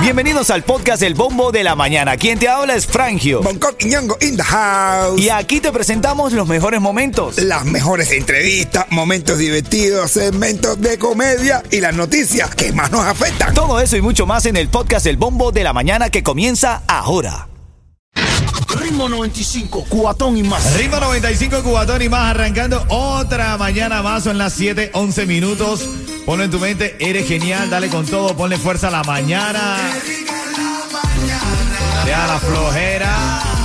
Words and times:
Bienvenidos 0.00 0.50
al 0.50 0.62
podcast 0.62 1.02
El 1.02 1.14
Bombo 1.14 1.50
de 1.50 1.64
la 1.64 1.74
Mañana. 1.74 2.16
Quien 2.16 2.38
te 2.38 2.48
habla 2.48 2.76
es 2.76 2.86
Frangio. 2.86 3.42
Bangkok 3.42 3.74
y 3.80 3.86
Ñongo 3.86 4.16
in 4.20 4.36
the 4.36 4.42
house. 4.42 5.20
Y 5.20 5.30
aquí 5.30 5.60
te 5.60 5.72
presentamos 5.72 6.32
los 6.32 6.46
mejores 6.46 6.80
momentos. 6.80 7.38
Las 7.38 7.64
mejores 7.64 8.12
entrevistas, 8.12 8.86
momentos 8.90 9.38
divertidos, 9.38 10.12
segmentos 10.12 10.80
de 10.80 10.96
comedia 10.98 11.62
y 11.70 11.80
las 11.80 11.94
noticias 11.94 12.54
que 12.54 12.72
más 12.72 12.92
nos 12.92 13.04
afectan. 13.04 13.52
Todo 13.52 13.80
eso 13.80 13.96
y 13.96 14.00
mucho 14.00 14.26
más 14.26 14.46
en 14.46 14.56
el 14.56 14.68
podcast 14.68 15.06
El 15.06 15.16
Bombo 15.16 15.50
de 15.50 15.64
la 15.64 15.72
Mañana 15.72 16.08
que 16.08 16.22
comienza 16.22 16.82
ahora. 16.86 17.48
Ritmo 18.80 19.08
95, 19.08 19.86
cuatón 19.88 20.36
y 20.36 20.42
más. 20.42 20.76
Ritmo 20.76 21.00
95 21.00 21.62
Cubatón 21.62 22.02
y 22.02 22.08
más, 22.08 22.30
arrancando 22.30 22.84
otra 22.88 23.56
mañana 23.56 24.02
más, 24.02 24.24
son 24.24 24.38
las 24.38 24.52
7, 24.52 24.90
11 24.92 25.26
minutos. 25.26 25.88
Ponlo 26.26 26.42
en 26.42 26.50
tu 26.50 26.58
mente, 26.58 26.96
eres 26.98 27.28
genial, 27.28 27.70
dale 27.70 27.88
con 27.88 28.04
todo, 28.04 28.36
ponle 28.36 28.58
fuerza 28.58 28.88
a 28.88 28.90
la 28.90 29.04
mañana. 29.04 29.76
Deja 32.04 32.26
la 32.26 32.38
flojera. 32.40 33.55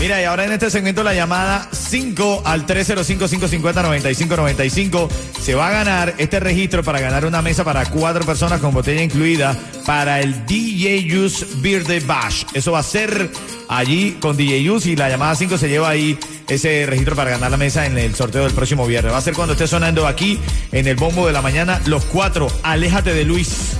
Mira, 0.00 0.20
y 0.22 0.24
ahora 0.24 0.46
en 0.46 0.52
este 0.52 0.70
segmento 0.70 1.02
la 1.02 1.12
llamada 1.12 1.68
5 1.72 2.44
al 2.46 2.66
305-550-9595 2.66 5.10
se 5.42 5.54
va 5.54 5.68
a 5.68 5.70
ganar 5.70 6.14
este 6.16 6.40
registro 6.40 6.82
para 6.82 7.00
ganar 7.00 7.26
una 7.26 7.42
mesa 7.42 7.64
para 7.64 7.84
cuatro 7.84 8.24
personas 8.24 8.62
con 8.62 8.72
botella 8.72 9.02
incluida 9.02 9.54
para 9.84 10.20
el 10.20 10.46
DJ 10.46 11.18
Use 11.18 11.46
Birthday 11.56 12.00
Bash. 12.00 12.44
Eso 12.54 12.72
va 12.72 12.78
a 12.78 12.82
ser 12.82 13.30
allí 13.68 14.16
con 14.20 14.38
DJ 14.38 14.70
Use 14.70 14.88
y 14.88 14.96
la 14.96 15.10
llamada 15.10 15.34
5 15.34 15.58
se 15.58 15.68
lleva 15.68 15.90
ahí 15.90 16.18
ese 16.48 16.86
registro 16.86 17.14
para 17.14 17.32
ganar 17.32 17.50
la 17.50 17.58
mesa 17.58 17.84
en 17.84 17.98
el 17.98 18.14
sorteo 18.14 18.44
del 18.44 18.54
próximo 18.54 18.86
viernes. 18.86 19.12
Va 19.12 19.18
a 19.18 19.22
ser 19.22 19.34
cuando 19.34 19.52
esté 19.52 19.66
sonando 19.66 20.06
aquí 20.06 20.40
en 20.72 20.86
el 20.86 20.96
bombo 20.96 21.26
de 21.26 21.34
la 21.34 21.42
mañana 21.42 21.78
los 21.84 22.06
cuatro. 22.06 22.46
Aléjate 22.62 23.12
de 23.12 23.26
Luis. 23.26 23.76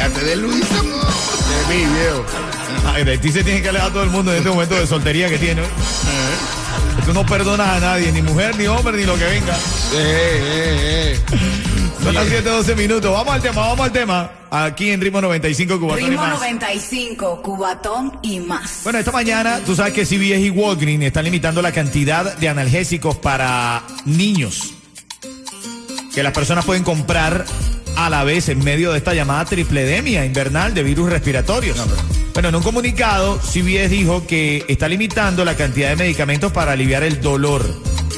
Aléjate 0.00 0.24
de 0.24 0.36
Luis, 0.36 0.64
amor. 0.78 1.06
De 1.68 1.74
mí, 1.74 1.84
viejo. 1.84 2.24
Ay, 2.86 3.04
de 3.04 3.18
ti 3.18 3.30
se 3.30 3.44
tiene 3.44 3.60
que 3.60 3.68
alejar 3.68 3.92
todo 3.92 4.02
el 4.02 4.08
mundo 4.08 4.30
en 4.32 4.38
este 4.38 4.48
momento 4.48 4.74
de 4.74 4.86
soltería 4.86 5.28
que 5.28 5.36
tiene. 5.36 5.62
Tú 7.04 7.12
no 7.12 7.26
perdonas 7.26 7.68
a 7.68 7.80
nadie, 7.80 8.10
ni 8.10 8.22
mujer, 8.22 8.56
ni 8.56 8.66
hombre, 8.66 8.96
ni 8.96 9.04
lo 9.04 9.18
que 9.18 9.24
venga. 9.24 9.54
Eh, 9.92 9.92
eh, 9.92 11.14
eh. 11.14 11.18
Son 12.02 12.14
las 12.14 12.26
7, 12.28 12.48
12 12.48 12.74
minutos. 12.76 13.12
Vamos 13.12 13.34
al 13.34 13.42
tema, 13.42 13.60
vamos 13.60 13.80
al 13.80 13.92
tema. 13.92 14.30
Aquí 14.50 14.90
en 14.90 15.02
Ritmo 15.02 15.20
95, 15.20 15.78
Cubatón 15.78 16.02
y 16.02 16.08
Ritmo 16.08 16.22
más. 16.22 16.40
95, 16.40 17.42
Cubatón 17.42 18.18
y 18.22 18.40
más. 18.40 18.80
Bueno, 18.84 18.98
esta 19.00 19.12
mañana 19.12 19.60
tú 19.66 19.76
sabes 19.76 19.92
que 19.92 20.06
CBS 20.06 20.40
y 20.40 20.50
Walgreens 20.50 21.04
están 21.04 21.26
limitando 21.26 21.60
la 21.60 21.72
cantidad 21.72 22.36
de 22.38 22.48
analgésicos 22.48 23.16
para 23.16 23.82
niños 24.06 24.72
que 26.14 26.22
las 26.22 26.32
personas 26.32 26.64
pueden 26.64 26.82
comprar 26.82 27.44
a 27.96 28.10
la 28.10 28.24
vez 28.24 28.48
en 28.48 28.62
medio 28.64 28.92
de 28.92 28.98
esta 28.98 29.14
llamada 29.14 29.44
tripledemia 29.44 30.24
invernal 30.24 30.74
de 30.74 30.82
virus 30.82 31.10
respiratorios. 31.10 31.78
Bueno, 32.32 32.48
en 32.50 32.54
un 32.56 32.62
comunicado, 32.62 33.38
CBS 33.40 33.88
dijo 33.88 34.26
que 34.26 34.64
está 34.68 34.88
limitando 34.88 35.44
la 35.44 35.56
cantidad 35.56 35.90
de 35.90 35.96
medicamentos 35.96 36.52
para 36.52 36.72
aliviar 36.72 37.02
el 37.02 37.20
dolor. 37.20 37.64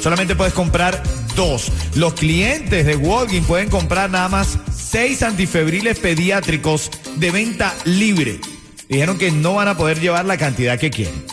Solamente 0.02 0.34
puedes 0.36 0.52
comprar 0.52 1.02
dos. 1.34 1.70
Los 1.94 2.14
clientes 2.14 2.84
de 2.86 2.96
Walgreens 2.96 3.46
pueden 3.46 3.68
comprar 3.70 4.10
nada 4.10 4.28
más 4.28 4.58
seis 4.76 5.22
antifebriles 5.22 5.98
pediátricos 5.98 6.90
de 7.16 7.30
venta 7.30 7.74
libre. 7.84 8.38
Dijeron 8.88 9.16
que 9.16 9.30
no 9.30 9.54
van 9.54 9.68
a 9.68 9.76
poder 9.76 10.00
llevar 10.00 10.24
la 10.26 10.36
cantidad 10.36 10.78
que 10.78 10.90
quieren. 10.90 11.24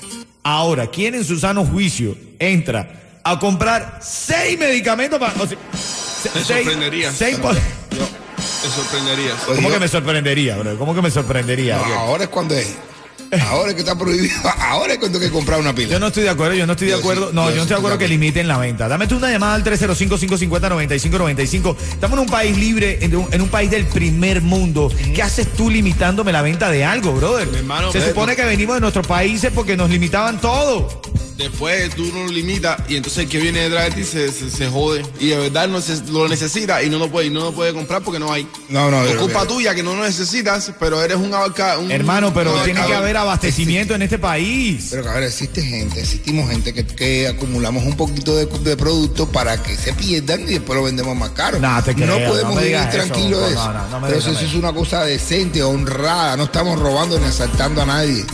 Ahora, 0.44 0.88
¿quién 0.88 1.16
en 1.16 1.26
su 1.26 1.38
sano 1.38 1.66
juicio 1.66 2.16
entra 2.40 3.20
a 3.24 3.38
comprar 3.38 4.00
seis 4.02 4.58
medicamentos 4.58 5.20
para... 5.20 5.34
o 5.34 5.46
sea, 5.46 5.58
seis- 6.34 6.48
sorprenderías. 6.48 7.14
seis 7.16 7.38
te 8.62 8.70
sorprenderías. 8.70 9.36
¿Cómo 9.46 9.70
que 9.70 9.80
me 9.80 9.88
sorprendería, 9.88 10.58
bro? 10.58 10.78
¿Cómo 10.78 10.94
que 10.96 11.02
me 11.02 11.12
sorprendería? 11.12 11.78
No, 11.78 11.86
ahora 11.94 12.24
es 12.26 12.30
cuando 12.30 12.56
es. 12.56 12.76
Ahora 13.48 13.70
es 13.70 13.76
que 13.76 13.82
está 13.82 13.96
prohibido. 13.96 14.34
Ahora 14.60 14.94
es 14.94 15.00
cuando 15.00 15.20
hay 15.20 15.26
que 15.26 15.32
comprar 15.32 15.60
una 15.60 15.76
pila. 15.76 15.90
Yo 15.90 16.00
no 16.00 16.08
estoy 16.08 16.24
de 16.24 16.30
acuerdo, 16.30 16.56
yo 16.56 16.66
no 16.66 16.74
estoy 16.74 16.88
de 16.88 16.94
Yo 16.94 16.98
sí, 16.98 17.02
acuerdo. 17.04 17.30
no, 17.32 17.44
yo 17.46 17.50
yo 17.52 17.56
no 17.58 17.62
estoy 17.62 17.76
de 17.76 17.80
acuerdo 17.80 17.98
que 18.00 18.08
limiten 18.08 18.48
la 18.48 18.58
venta. 18.58 18.88
Dame 18.88 19.06
tú 19.06 19.18
una 19.18 19.30
llamada 19.30 19.54
al 19.54 19.64
305-550-9595. 19.66 21.76
Estamos 21.78 22.18
en 22.18 22.24
un 22.24 22.30
país 22.32 22.58
libre, 22.58 22.98
en 23.02 23.16
un, 23.16 23.28
en 23.32 23.40
un 23.42 23.50
país 23.50 23.70
del 23.70 23.86
primer 23.86 24.42
mundo. 24.42 24.92
¿Qué 25.14 25.22
haces 25.22 25.48
tú 25.54 25.70
limitándome 25.70 26.32
la 26.32 26.42
venta 26.42 26.72
de 26.72 26.84
algo, 26.84 27.12
brother? 27.14 27.48
Mi 27.50 27.58
hermano, 27.58 27.92
Se 27.92 28.04
supone 28.08 28.36
que 28.36 28.46
venimos 28.46 28.78
de 28.78 28.82
nuestros 28.82 29.06
países 29.06 29.52
porque 29.54 29.78
nos 29.78 29.92
limitaban 29.92 30.42
todo. 30.42 31.00
Después 31.40 31.96
tú 31.96 32.04
no 32.14 32.26
lo 32.26 32.28
limitas 32.32 32.78
y 32.90 32.98
entonces 32.98 33.24
el 33.24 33.30
que 33.30 33.38
viene 33.40 33.62
detrás 33.62 33.86
de 33.86 33.92
ti 33.92 34.04
se, 34.04 34.30
se, 34.30 34.50
se 34.50 34.68
jode. 34.68 35.04
Y 35.22 35.28
de 35.30 35.38
verdad 35.38 35.70
no 35.70 35.80
se- 35.80 36.04
lo 36.12 36.28
necesita 36.28 36.84
y 36.84 36.90
no 36.90 36.98
lo 37.00 37.10
puede, 37.10 37.28
y 37.28 37.30
no 37.30 37.40
lo 37.40 37.54
puede 37.54 37.74
comprar 37.74 38.02
porque 38.04 38.20
no 38.20 38.32
hay. 38.34 38.46
No, 38.68 38.92
no, 38.92 39.02
Es 39.06 39.16
culpa 39.16 39.46
tuya 39.48 39.74
que 39.74 39.82
no 39.82 39.96
lo 39.96 40.04
necesitas, 40.04 40.72
pero 40.80 41.02
eres 41.02 41.16
un 41.16 41.34
abarca. 41.34 41.78
un- 41.78 41.90
Hermano, 41.92 42.34
pero 42.34 42.54
tiene 42.64 42.86
que 42.86 42.94
haber 42.94 43.16
abastecimiento 43.16 43.96
en 43.96 44.02
este 44.02 44.20
país. 44.20 44.88
Pero 44.92 45.04
que 45.04 45.10
a 45.10 45.14
ver, 45.14 45.24
existe 45.24 45.62
gente, 45.64 46.02
existimos 46.02 46.50
gente 46.50 46.74
que, 46.74 46.86
que 46.86 47.28
acumulamos 47.30 47.86
un 47.86 47.96
poquito 47.96 48.36
de, 48.36 48.46
de 48.46 48.76
producto 48.76 49.28
para 49.32 49.64
que 49.64 49.78
se 49.78 49.94
pierdan 49.94 50.42
y 50.42 50.54
después 50.56 50.76
lo 50.78 50.84
vendemos 50.84 51.16
más 51.16 51.30
caro. 51.30 51.58
No, 51.60 51.82
te 51.82 51.96
creo, 51.96 52.18
podemos 52.28 52.54
no 52.56 52.60
me 52.62 52.68
vivir 52.68 52.90
tranquilos 52.90 53.40
de 53.48 53.52
eso. 53.54 53.74
no, 53.74 54.00
no 54.02 54.08
Pero 54.08 54.20
eso. 54.20 54.32
es 54.32 54.54
una 54.56 54.74
cosa 54.74 55.06
decente, 55.06 55.64
honrada. 55.64 56.36
No 56.36 56.44
estamos 56.44 56.78
robando 56.78 57.18
ni 57.18 57.28
asaltando 57.28 57.82
a 57.82 57.86
nadie. 57.86 58.26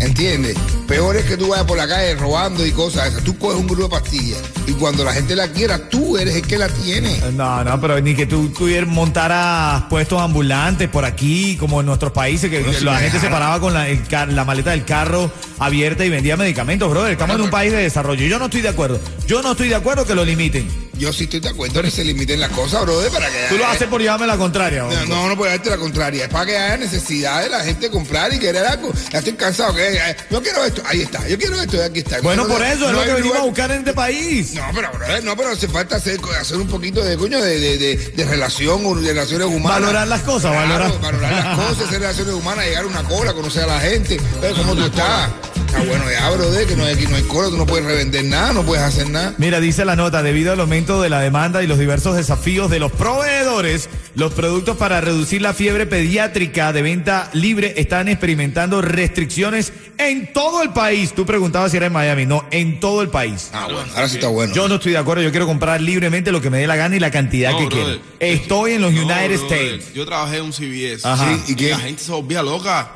¿Entiendes? 0.00 0.56
Peor 0.86 1.16
es 1.16 1.24
que 1.24 1.36
tú 1.36 1.48
vayas 1.48 1.66
por 1.66 1.76
la 1.78 1.88
calle 1.88 2.14
robando 2.16 2.64
y 2.66 2.72
cosas 2.72 3.08
esas. 3.08 3.24
Tú 3.24 3.38
coges 3.38 3.58
un 3.58 3.66
grupo 3.66 3.84
de 3.84 3.88
pastillas 4.02 4.38
y 4.66 4.72
cuando 4.72 5.04
la 5.04 5.12
gente 5.12 5.34
la 5.34 5.48
quiera, 5.48 5.88
tú 5.88 6.16
eres 6.18 6.36
el 6.36 6.42
que 6.42 6.58
la 6.58 6.68
tiene. 6.68 7.18
No, 7.34 7.64
no, 7.64 7.80
pero 7.80 8.00
ni 8.00 8.14
que 8.14 8.26
tú, 8.26 8.48
tú 8.50 8.66
montaras 8.86 9.84
puestos 9.84 10.20
ambulantes 10.20 10.88
por 10.88 11.04
aquí, 11.04 11.56
como 11.56 11.80
en 11.80 11.86
nuestros 11.86 12.12
países, 12.12 12.50
que 12.50 12.62
la 12.82 12.98
gente 12.98 13.18
se 13.20 13.28
paraba 13.28 13.60
con 13.60 13.72
la, 13.72 13.88
el 13.88 14.02
car- 14.06 14.32
la 14.32 14.44
maleta 14.44 14.70
del 14.72 14.84
carro 14.84 15.30
abierta 15.58 16.04
y 16.04 16.10
vendía 16.10 16.36
medicamentos, 16.36 16.90
brother. 16.90 17.12
Estamos 17.12 17.36
en 17.36 17.42
un 17.42 17.50
país 17.50 17.72
de 17.72 17.78
desarrollo. 17.78 18.26
Yo 18.26 18.38
no 18.38 18.46
estoy 18.46 18.60
de 18.60 18.68
acuerdo. 18.68 19.00
Yo 19.26 19.42
no 19.42 19.52
estoy 19.52 19.68
de 19.68 19.76
acuerdo 19.76 20.04
que 20.06 20.14
lo 20.14 20.24
limiten. 20.24 20.83
Yo 20.96 21.12
sí 21.12 21.24
estoy 21.24 21.40
de 21.40 21.48
acuerdo 21.50 21.80
en 21.80 21.86
que 21.86 21.90
se 21.90 22.04
limiten 22.04 22.40
las 22.40 22.50
cosas, 22.50 22.82
brother, 22.82 23.10
para 23.10 23.26
que... 23.28 23.46
Tú 23.48 23.56
lo 23.58 23.66
haces 23.66 23.88
por 23.88 24.00
llevarme 24.00 24.26
la 24.26 24.36
contraria. 24.36 24.82
No, 24.84 25.06
no, 25.06 25.28
no 25.28 25.36
puede 25.36 25.52
darte 25.52 25.70
la 25.70 25.76
contraria. 25.76 26.24
Es 26.24 26.30
para 26.30 26.46
que 26.46 26.56
haya 26.56 26.76
necesidad 26.76 27.42
de 27.42 27.48
la 27.50 27.64
gente 27.64 27.90
comprar 27.90 28.32
y 28.32 28.38
querer 28.38 28.64
algo. 28.64 28.92
Ya 29.12 29.18
estoy 29.18 29.34
cansado. 29.34 29.74
Que, 29.74 29.94
eh, 29.96 30.16
yo 30.30 30.42
quiero 30.42 30.64
esto. 30.64 30.82
Ahí 30.86 31.02
está. 31.02 31.26
Yo 31.28 31.38
quiero 31.38 31.60
esto 31.60 31.82
aquí 31.82 32.00
está. 32.00 32.20
Bueno, 32.20 32.42
No, 32.44 32.48
por 32.48 32.60
no, 32.60 32.66
eso 32.66 32.86
es 32.88 32.92
lo 32.92 33.00
que 33.02 33.06
venimos 33.12 33.24
lugar- 33.24 33.40
a 33.40 33.44
buscar 33.44 33.70
en 33.72 33.78
este 33.78 33.92
país. 33.92 34.54
No, 34.54 34.62
pero, 34.74 34.90
brother, 34.92 35.24
no, 35.24 35.36
pero 35.36 35.50
hace 35.50 35.68
falta 35.68 35.96
hacer, 35.96 36.20
hacer 36.40 36.56
un 36.58 36.68
poquito 36.68 37.04
de 37.04 37.16
coño 37.16 37.40
de, 37.42 37.58
de, 37.58 37.78
de, 37.78 37.96
de 37.96 38.24
relación 38.24 38.84
o 38.86 38.94
de 38.94 39.08
relaciones 39.08 39.48
humanas. 39.48 39.80
Valorar 39.80 40.08
las 40.08 40.20
cosas, 40.22 40.52
Claro, 40.52 40.68
valorar. 40.68 41.00
valorar 41.00 41.32
las 41.44 41.56
cosas, 41.58 41.84
hacer 41.88 42.00
relaciones 42.00 42.34
humanas, 42.34 42.64
llegar 42.66 42.84
a 42.84 42.86
una 42.86 43.02
cola, 43.04 43.32
conocer 43.32 43.64
a 43.64 43.66
la 43.66 43.80
gente, 43.80 44.18
ver 44.40 44.52
cómo 44.54 44.74
tú 44.74 44.84
estás. 44.84 45.30
Está 45.74 45.88
bueno 45.88 46.04
ya, 46.08 46.30
brother, 46.30 46.66
que 46.68 46.76
no 46.76 46.84
hay, 46.84 46.94
aquí 46.94 47.06
no 47.08 47.16
hay 47.16 47.22
cola, 47.24 47.48
tú 47.50 47.56
no 47.56 47.66
puedes 47.66 47.84
revender 47.84 48.24
nada, 48.24 48.52
no 48.52 48.62
puedes 48.62 48.84
hacer 48.84 49.10
nada. 49.10 49.34
Mira, 49.38 49.58
dice 49.58 49.84
la 49.84 49.96
nota, 49.96 50.22
debido 50.22 50.52
al 50.52 50.60
aumento 50.60 51.02
de 51.02 51.08
la 51.10 51.18
demanda 51.20 51.64
y 51.64 51.66
los 51.66 51.78
diversos 51.80 52.14
desafíos 52.16 52.70
de 52.70 52.78
los 52.78 52.92
proveedores, 52.92 53.88
los 54.14 54.32
productos 54.34 54.76
para 54.76 55.00
reducir 55.00 55.42
la 55.42 55.52
fiebre 55.52 55.86
pediátrica 55.86 56.72
de 56.72 56.82
venta 56.82 57.28
libre 57.32 57.74
están 57.76 58.06
experimentando 58.08 58.82
restricciones 58.82 59.72
en 59.98 60.32
todo 60.32 60.62
el 60.62 60.70
país. 60.70 61.12
Tú 61.12 61.26
preguntabas 61.26 61.72
si 61.72 61.76
era 61.78 61.86
en 61.86 61.92
Miami, 61.92 62.24
no, 62.24 62.44
en 62.52 62.78
todo 62.78 63.02
el 63.02 63.08
país. 63.08 63.50
Ah, 63.52 63.64
bueno, 63.64 63.84
ahora 63.96 64.08
sí 64.08 64.16
está 64.16 64.28
bueno. 64.28 64.54
Yo 64.54 64.68
no 64.68 64.76
estoy 64.76 64.92
de 64.92 64.98
acuerdo, 64.98 65.22
yo 65.24 65.32
quiero 65.32 65.46
comprar 65.46 65.80
libremente 65.80 66.30
lo 66.30 66.40
que 66.40 66.50
me 66.50 66.58
dé 66.58 66.68
la 66.68 66.76
gana 66.76 66.94
y 66.94 67.00
la 67.00 67.10
cantidad 67.10 67.50
No, 67.50 67.58
que 67.58 67.66
brother. 67.66 67.98
quiero. 67.98 68.32
Estoy 68.34 68.72
en 68.74 68.82
los 68.82 68.92
No, 68.92 69.00
United 69.02 69.40
brother, 69.40 69.58
States. 69.74 69.92
Yo 69.92 70.06
trabajé 70.06 70.36
en 70.36 70.44
un 70.44 70.52
CBS. 70.52 71.04
Ajá. 71.06 71.36
Sí, 71.36 71.42
¿y 71.48 71.52
Y 71.52 71.56
qué? 71.56 71.70
la 71.70 71.78
gente 71.80 72.00
se 72.02 72.12
volvía 72.12 72.42
loca. 72.44 72.90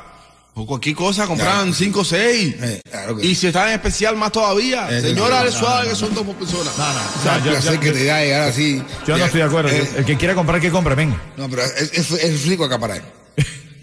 Por 0.59 0.67
cualquier 0.67 0.93
cosa 0.93 1.25
compraban 1.25 1.73
5 1.73 2.01
o 2.01 2.03
6. 2.03 2.55
Eh, 2.59 2.81
y 3.21 3.33
si 3.33 3.47
están 3.47 3.69
en 3.69 3.75
especial, 3.75 4.17
más 4.17 4.29
todavía. 4.29 4.89
Eso 4.89 5.07
Señora, 5.07 5.45
es 5.45 5.53
suave 5.53 5.87
que 5.87 5.95
son 5.95 6.13
dos 6.13 6.25
por 6.25 6.35
persona. 6.35 6.69
No, 6.77 6.83
no, 6.93 6.99
o 6.99 7.19
O 7.19 7.23
sea, 7.23 7.41
yo, 7.45 7.71
yo- 7.73 7.79
que 7.79 7.91
te 7.93 8.03
da 8.03 8.19
llegar 8.19 8.49
así. 8.49 8.83
yo 9.07 9.17
no 9.17 9.23
estoy 9.23 9.39
de 9.39 9.45
acuerdo. 9.47 9.69
Eh, 9.69 9.89
El 9.99 10.03
que 10.05 10.17
quiera 10.17 10.35
comprar, 10.35 10.59
que 10.59 10.69
compre, 10.69 10.95
ven. 10.95 11.15
no, 11.37 11.49
pero 11.49 11.63
es, 11.63 11.93
es, 11.93 12.11
es 12.11 12.45
rico 12.45 12.65
acaparar. 12.65 13.01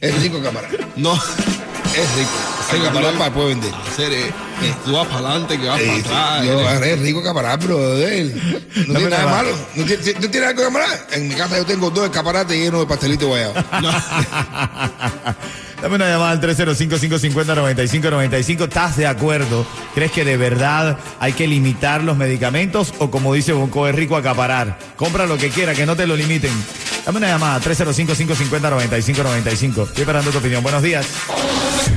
Es 0.03 0.23
rico 0.23 0.37
acaparar. 0.37 0.71
No. 0.97 1.15
Es 1.15 2.15
rico. 2.15 2.31
Hay 2.73 2.81
acaparar 2.81 3.13
para 3.15 3.25
después 3.25 3.47
vender. 3.49 3.73
Hacer, 3.91 4.13
eh, 4.63 4.75
tú 4.85 4.93
vas 4.93 5.07
para 5.07 5.29
adelante, 5.31 5.59
que 5.59 5.67
vas 5.67 5.81
Sí, 5.81 5.87
para 5.87 5.99
sí. 5.99 6.05
atrás. 6.07 6.45
Yo 6.47 6.61
agarré 6.61 6.97
rico 6.97 7.21
acaparar, 7.21 7.59
brother. 7.59 8.27
No 8.27 8.33
Dame 8.95 8.99
tiene 8.99 9.11
nada 9.11 9.27
una 9.27 9.37
malo. 9.37 9.51
¿No 9.75 9.85
tiene, 9.85 10.03
¿No 10.21 10.31
tiene 10.31 10.47
algo 10.47 10.61
de 10.63 10.67
acaparar? 10.69 11.07
En 11.13 11.29
mi 11.29 11.35
casa 11.35 11.57
yo 11.57 11.65
tengo 11.67 11.91
dos 11.91 12.05
escaparates 12.07 12.57
llenos 12.57 12.81
de 12.81 12.87
pastelito 12.87 13.27
guayabo. 13.29 13.55
Dame 15.83 15.97
una 15.97 16.09
llamada 16.09 16.31
al 16.31 16.41
305-550-9595. 16.41 18.63
¿Estás 18.65 18.97
de 18.97 19.07
acuerdo? 19.07 19.67
¿Crees 19.95 20.11
que 20.11 20.25
de 20.25 20.39
verdad 20.39 20.97
hay 21.21 21.35
que 21.35 21.47
limitar 21.47 22.03
los 22.03 22.17
medicamentos? 22.17 22.95
O 22.99 23.11
como 23.11 23.35
dice 23.35 23.53
Bonco, 23.53 23.87
es 23.87 23.95
rico 23.95 24.17
acaparar. 24.17 24.79
Compra 24.97 25.27
lo 25.27 25.37
que 25.37 25.51
quiera, 25.51 25.75
que 25.75 25.85
no 25.85 25.95
te 25.95 26.07
lo 26.07 26.17
limiten. 26.17 26.51
Dame 27.05 27.19
una 27.19 27.29
llamada, 27.29 27.61
305-550-9595. 27.61 29.89
Estoy 29.89 30.01
esperando 30.01 30.31
tu 30.31 30.39
opinión. 30.39 30.63
Buenos 30.63 30.83
días. 30.83 31.05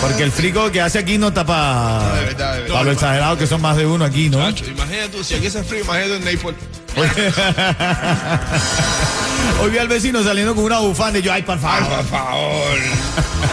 Porque 0.00 0.22
el 0.22 0.30
frico 0.30 0.70
que 0.70 0.80
hace 0.80 0.98
aquí 0.98 1.18
no 1.18 1.32
tapa 1.32 2.12
de 2.14 2.24
verdad, 2.26 2.54
de 2.54 2.60
verdad. 2.60 2.74
para 2.74 2.84
lo 2.84 2.92
exagerado 2.92 3.36
que 3.38 3.46
son 3.46 3.60
más 3.60 3.76
de 3.76 3.86
uno 3.86 4.04
aquí, 4.04 4.28
¿no? 4.28 4.38
Chacho, 4.38 4.66
imagínate 4.66 5.08
tú, 5.08 5.24
si 5.24 5.34
aquí 5.34 5.46
hace 5.46 5.62
frío, 5.64 5.82
imagínate 5.84 6.16
en 6.16 6.24
Naples. 6.36 6.56
Hoy 9.60 9.70
vi 9.70 9.78
al 9.78 9.88
vecino 9.88 10.22
saliendo 10.22 10.54
con 10.54 10.64
una 10.64 10.80
bufanda 10.80 11.18
y 11.18 11.22
yo, 11.22 11.32
ay, 11.32 11.42
por 11.42 11.54
Ay, 11.56 11.60
favor. 11.60 11.96
por 11.96 12.04
favor. 12.06 12.78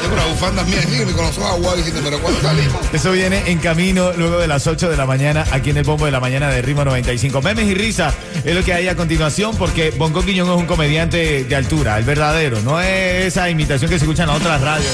Tengo 0.01 0.13
una 0.15 0.25
bufanda 0.25 0.63
mía 0.63 0.79
aquí, 0.81 0.97
me 1.05 1.11
con 1.13 1.25
los 1.25 1.37
ojos 1.37 1.51
aguados 1.51 1.77
diciendo, 1.77 2.01
pero 2.03 2.19
¿cuándo 2.19 2.41
salimos? 2.41 2.75
Eso 2.91 3.11
viene 3.11 3.43
en 3.49 3.59
camino 3.59 4.11
luego 4.13 4.37
de 4.39 4.47
las 4.47 4.67
8 4.67 4.89
de 4.89 4.97
la 4.97 5.05
mañana 5.05 5.45
aquí 5.51 5.69
en 5.69 5.77
el 5.77 5.83
Bombo 5.83 6.05
de 6.05 6.11
la 6.11 6.19
Mañana 6.19 6.49
de 6.49 6.61
Ritmo 6.61 6.83
95. 6.83 7.41
Memes 7.41 7.65
y 7.67 7.73
risa 7.73 8.13
es 8.43 8.53
lo 8.55 8.63
que 8.63 8.73
hay 8.73 8.87
a 8.89 8.95
continuación 8.95 9.55
porque 9.57 9.91
Bonco 9.91 10.23
Quiñón 10.23 10.49
es 10.49 10.57
un 10.57 10.65
comediante 10.65 11.43
de 11.45 11.55
altura, 11.55 11.97
el 11.97 12.03
verdadero, 12.05 12.59
no 12.61 12.81
es 12.81 13.25
esa 13.27 13.49
imitación 13.49 13.89
que 13.89 13.97
se 13.99 14.05
escucha 14.05 14.23
en 14.23 14.29
otras 14.29 14.59
radios. 14.61 14.91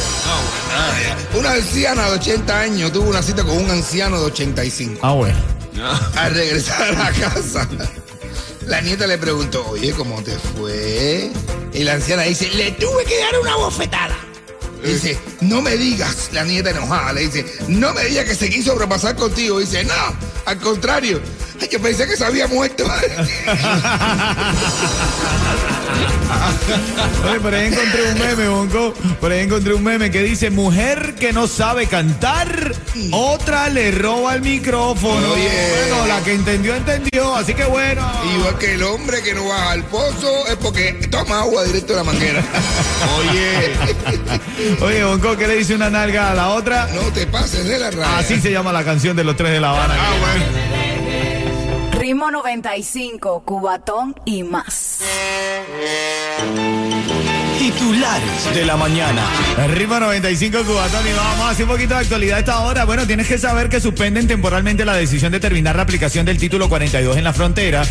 Una 1.35 1.51
anciana 1.53 2.05
de 2.09 2.17
80 2.17 2.59
años 2.59 2.91
tuvo 2.91 3.09
una 3.09 3.21
cita 3.23 3.43
con 3.43 3.57
un 3.57 3.69
anciano 3.71 4.19
de 4.19 4.25
85. 4.25 4.99
Ah, 5.01 5.13
bueno. 5.13 5.37
Al 6.17 6.33
regresar 6.33 6.81
a 6.81 6.91
la 6.91 7.11
casa, 7.11 7.67
la 8.69 8.81
nieta 8.81 9.07
le 9.07 9.18
preguntó, 9.18 9.68
oye, 9.68 9.92
¿cómo 9.94 10.24
te 10.24 10.38
fue? 10.38 11.31
Y 11.74 11.83
la 11.83 11.94
anciana 11.94 12.21
dice, 12.24 12.50
le 12.51 12.71
tuve 12.74 13.04
que 13.04 13.18
dar 13.18 13.39
una 13.42 13.56
bofetada. 13.56 14.16
Dice, 14.83 15.18
no 15.42 15.62
me 15.62 15.75
digas, 15.75 16.30
la 16.31 16.44
nieta 16.44 16.69
enojada 16.69 17.12
le 17.13 17.21
dice, 17.21 17.45
no 17.68 17.94
me 17.94 18.06
digas 18.06 18.25
que 18.25 18.36
se 18.36 18.50
quiso 18.50 18.77
repasar 18.77 19.16
contigo. 19.16 19.60
Dice, 19.60 19.83
no, 19.83 19.94
al 20.45 20.57
contrario, 20.60 21.19
que 21.67 21.79
pensé 21.79 22.07
que 22.07 22.15
se 22.15 22.25
había 22.25 22.47
muerto. 22.47 22.85
Oye, 27.29 27.39
por 27.39 27.53
ahí 27.53 27.67
encontré 27.67 28.11
un 28.13 28.19
meme, 28.19 28.47
Bonco. 28.47 28.94
Por 29.19 29.31
ahí 29.31 29.39
encontré 29.41 29.73
un 29.73 29.83
meme 29.83 30.09
que 30.11 30.21
dice, 30.23 30.50
mujer 30.50 31.15
que 31.15 31.33
no 31.33 31.47
sabe 31.47 31.88
cantar, 31.88 32.73
otra 33.11 33.69
le 33.69 33.91
roba 33.91 34.35
el 34.35 34.41
micrófono. 34.41 35.31
Oye. 35.33 35.50
Bueno, 35.89 36.07
la 36.07 36.21
que 36.23 36.33
entendió, 36.33 36.75
entendió. 36.75 37.35
Así 37.35 37.53
que 37.53 37.65
bueno. 37.65 38.09
Igual 38.35 38.57
que 38.57 38.73
el 38.75 38.83
hombre 38.83 39.21
que 39.21 39.33
no 39.33 39.47
baja 39.47 39.71
al 39.71 39.83
pozo 39.85 40.47
es 40.47 40.56
porque 40.56 40.94
toma 41.11 41.39
agua 41.39 41.63
directo 41.63 41.94
de 41.94 41.97
la 42.00 42.03
manguera. 42.03 42.44
Oye, 43.19 43.73
Oye, 44.81 45.03
Bonco, 45.03 45.35
¿qué 45.38 45.47
le 45.47 45.56
dice 45.56 45.75
una 45.75 45.89
nalga 45.89 46.31
a 46.31 46.35
la 46.35 46.50
otra? 46.50 46.88
No 46.94 47.01
te 47.13 47.25
pases 47.27 47.65
de 47.67 47.79
la 47.79 47.91
raya. 47.91 48.17
Así 48.17 48.39
se 48.39 48.51
llama 48.51 48.71
la 48.71 48.83
canción 48.83 49.15
de 49.15 49.23
los 49.23 49.35
tres 49.35 49.51
de 49.51 49.59
La 49.59 49.69
Habana. 49.71 49.95
ah, 49.97 50.13
bueno. 50.19 50.98
Ritmo 52.09 52.31
95, 52.31 53.44
Cubatón 53.45 54.15
y 54.25 54.41
más. 54.41 54.97
Titulares 57.59 58.56
de 58.56 58.65
la 58.65 58.75
mañana. 58.75 59.21
Ritmo 59.75 60.00
95 60.00 60.63
Cubatón 60.65 61.07
y 61.07 61.13
vamos 61.13 61.45
a 61.45 61.50
hacer 61.51 61.65
un 61.65 61.71
poquito 61.73 61.94
de 61.94 62.00
actualidad 62.00 62.38
a 62.38 62.39
esta 62.39 62.59
hora. 62.61 62.85
Bueno, 62.85 63.06
tienes 63.06 63.27
que 63.27 63.38
saber 63.38 63.69
que 63.69 63.79
suspenden 63.79 64.27
temporalmente 64.27 64.85
la 64.85 64.95
decisión 64.95 65.31
de 65.31 65.39
terminar 65.39 65.75
la 65.75 65.83
aplicación 65.83 66.25
del 66.25 66.39
título 66.39 66.67
42 66.67 67.15
en 67.15 67.23
la 67.23 67.31
frontera. 67.31 67.83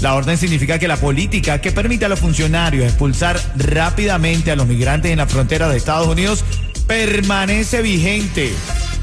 La 0.00 0.14
orden 0.14 0.38
significa 0.38 0.78
que 0.78 0.88
la 0.88 0.96
política 0.96 1.60
que 1.60 1.70
permite 1.70 2.06
a 2.06 2.08
los 2.08 2.18
funcionarios 2.18 2.86
expulsar 2.86 3.38
rápidamente 3.56 4.50
a 4.52 4.56
los 4.56 4.66
migrantes 4.66 5.12
en 5.12 5.18
la 5.18 5.26
frontera 5.26 5.68
de 5.68 5.76
Estados 5.76 6.08
Unidos 6.08 6.46
permanece 6.86 7.82
vigente. 7.82 8.54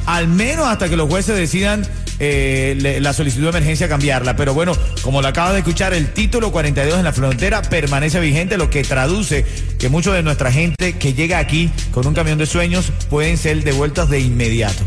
Al 0.08 0.28
menos 0.28 0.66
hasta 0.66 0.90
que 0.90 0.98
los 0.98 1.08
jueces 1.08 1.38
decidan 1.38 1.88
eh, 2.20 2.98
la 3.02 3.14
solicitud 3.14 3.44
de 3.44 3.50
emergencia 3.50 3.88
cambiarla. 3.88 4.36
Pero 4.36 4.54
bueno, 4.54 4.74
como 5.02 5.22
lo 5.22 5.28
acabas 5.28 5.54
de 5.54 5.60
escuchar, 5.60 5.94
el 5.94 6.14
título 6.14 6.52
42 6.52 6.98
en 6.98 7.04
la 7.04 7.14
frontera 7.14 7.62
permanece 7.62 8.20
vigente, 8.20 8.58
lo 8.58 8.70
que 8.70 8.84
traduce 8.84 9.46
que 9.80 9.90
mucho 9.90 10.14
de 10.14 10.24
nuestra 10.24 10.52
gente 10.52 10.94
que 10.94 11.14
llega 11.14 11.40
aquí 11.40 11.70
con 11.92 12.08
un 12.08 12.14
camión 12.14 12.38
de 12.38 12.46
sueños 12.46 12.92
pueden 13.10 13.38
ser 13.38 13.64
devueltos 13.64 14.10
de 14.10 14.20
inmediato. 14.20 14.84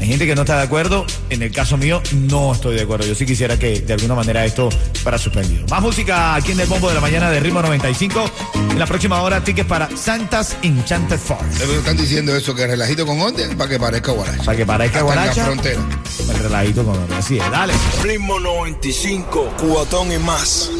Hay 0.00 0.06
gente 0.06 0.26
que 0.26 0.34
no 0.34 0.42
está 0.42 0.56
de 0.56 0.62
acuerdo. 0.62 1.04
En 1.28 1.42
el 1.42 1.52
caso 1.52 1.76
mío, 1.76 2.02
no 2.12 2.54
estoy 2.54 2.74
de 2.74 2.82
acuerdo. 2.82 3.06
Yo 3.06 3.14
sí 3.14 3.26
quisiera 3.26 3.58
que 3.58 3.80
de 3.80 3.92
alguna 3.92 4.14
manera 4.14 4.46
esto 4.46 4.70
fuera 5.02 5.18
suspendido. 5.18 5.66
Más 5.68 5.82
música 5.82 6.34
aquí 6.34 6.52
en 6.52 6.60
el 6.60 6.66
bombo 6.66 6.88
de 6.88 6.94
la 6.94 7.02
mañana 7.02 7.30
de 7.30 7.38
Ritmo 7.38 7.60
95. 7.60 8.30
En 8.54 8.78
la 8.78 8.86
próxima 8.86 9.20
hora, 9.20 9.44
tickets 9.44 9.68
para 9.68 9.94
Santas 9.94 10.56
Enchanted 10.62 11.18
Forest. 11.18 11.66
Me 11.66 11.76
están 11.76 11.98
diciendo 11.98 12.34
eso, 12.34 12.54
que 12.54 12.66
relajito 12.66 13.04
con 13.04 13.20
orden 13.20 13.58
para 13.58 13.68
que 13.68 13.78
parezca 13.78 14.12
guaracha. 14.12 14.44
Para 14.44 14.56
que 14.56 14.64
parezca 14.64 15.02
guaracha. 15.02 15.44
frontera. 15.44 15.80
El 16.30 16.38
relajito 16.38 16.84
con 16.84 17.12
Así 17.12 17.38
es, 17.38 17.50
dale. 17.50 17.74
Ritmo 18.02 18.40
95, 18.40 19.54
cuatón 19.60 20.12
y 20.12 20.18
más. 20.18 20.70